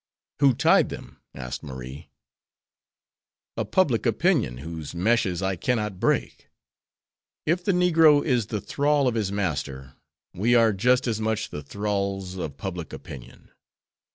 [0.39, 2.09] "Who tied them?" asked Marie.
[3.55, 6.49] "A public opinion, whose meshes I cannot break.
[7.45, 9.93] If the negro is the thrall of his master,
[10.33, 13.51] we are just as much the thralls of public opinion."